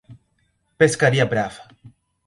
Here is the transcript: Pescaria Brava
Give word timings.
Pescaria 0.79 1.29
Brava 1.29 1.69